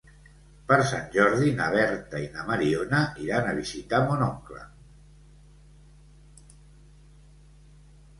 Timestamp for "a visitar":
3.49-3.99